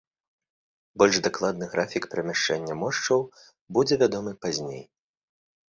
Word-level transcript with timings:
Больш 1.01 1.19
дакладны 1.27 1.65
графік 1.75 2.03
перамяшчэння 2.15 2.73
мошчаў 2.83 3.21
будзе 3.79 3.95
вядомы 4.07 4.31
пазней. 4.47 4.83